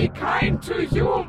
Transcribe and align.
be 0.00 0.08
kind 0.08 0.62
to 0.62 0.86
you. 0.86 1.26